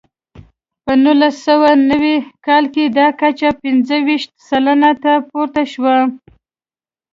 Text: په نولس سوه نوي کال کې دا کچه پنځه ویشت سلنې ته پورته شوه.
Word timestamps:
په 0.83 0.93
نولس 1.03 1.35
سوه 1.47 1.69
نوي 1.89 2.15
کال 2.47 2.63
کې 2.73 2.83
دا 2.99 3.07
کچه 3.21 3.49
پنځه 3.61 3.95
ویشت 4.07 4.31
سلنې 4.49 4.91
ته 5.03 5.13
پورته 5.29 5.63
شوه. 5.71 5.95